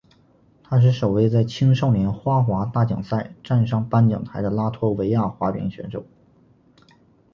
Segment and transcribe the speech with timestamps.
[0.63, 6.03] 他是首位在青少年花滑大奖赛站上颁奖台的拉脱维亚滑冰选手。